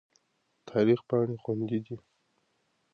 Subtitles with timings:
[0.69, 1.95] تاریخ پاڼې خوندي دي.